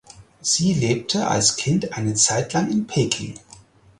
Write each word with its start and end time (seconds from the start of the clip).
Sie 0.41 0.73
lebte 0.73 1.27
als 1.27 1.57
Kind 1.57 1.93
eine 1.95 2.15
Zeitlang 2.15 2.71
in 2.71 2.87
Peking. 2.87 3.35